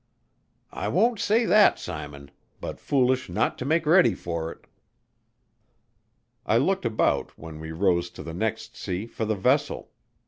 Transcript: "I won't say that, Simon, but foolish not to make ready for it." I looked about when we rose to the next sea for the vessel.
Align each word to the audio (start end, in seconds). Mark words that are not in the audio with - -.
"I 0.71 0.87
won't 0.87 1.19
say 1.19 1.45
that, 1.45 1.77
Simon, 1.77 2.31
but 2.59 2.79
foolish 2.79 3.29
not 3.29 3.59
to 3.59 3.65
make 3.65 3.85
ready 3.85 4.15
for 4.15 4.51
it." 4.51 4.65
I 6.43 6.57
looked 6.57 6.85
about 6.85 7.37
when 7.37 7.59
we 7.59 7.71
rose 7.71 8.09
to 8.17 8.23
the 8.23 8.33
next 8.33 8.75
sea 8.75 9.05
for 9.05 9.25
the 9.25 9.35
vessel. 9.35 9.91